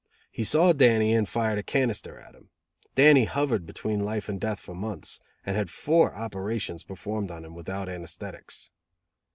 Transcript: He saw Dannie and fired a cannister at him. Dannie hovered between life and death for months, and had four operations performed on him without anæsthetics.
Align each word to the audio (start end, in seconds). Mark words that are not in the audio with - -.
He 0.31 0.43
saw 0.43 0.73
Dannie 0.73 1.13
and 1.13 1.29
fired 1.29 1.59
a 1.59 1.63
cannister 1.63 2.17
at 2.17 2.33
him. 2.33 2.49
Dannie 2.95 3.25
hovered 3.25 3.67
between 3.67 3.99
life 3.99 4.27
and 4.27 4.41
death 4.41 4.59
for 4.59 4.73
months, 4.73 5.19
and 5.45 5.55
had 5.55 5.69
four 5.69 6.15
operations 6.15 6.83
performed 6.83 7.29
on 7.29 7.45
him 7.45 7.53
without 7.53 7.87
anæsthetics. 7.87 8.71